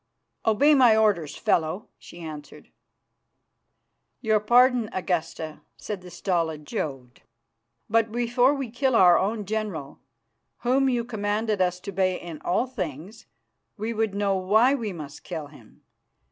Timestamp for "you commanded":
10.89-11.61